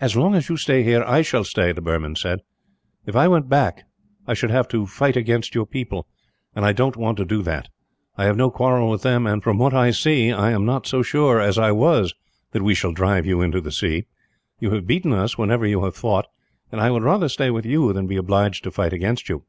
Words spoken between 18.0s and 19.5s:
be obliged to fight against you.